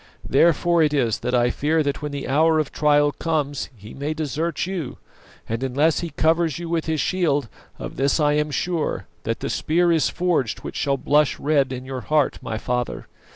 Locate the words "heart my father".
12.01-13.05